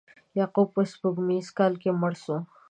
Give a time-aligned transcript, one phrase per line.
[0.39, 2.37] یعقوب په سپوږمیز کال کې مړ شو.